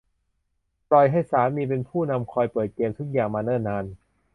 [0.89, 3.85] ปล่อยให้สามีเป็นผู้นำคอยเปิดเกมทุกอย่างมาเนิ่นนาน